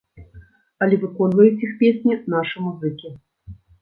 Але 0.85 0.95
выконваюць 1.03 1.61
іх 1.67 1.75
песні 1.83 2.17
нашы 2.35 2.57
музыкі. 2.69 3.13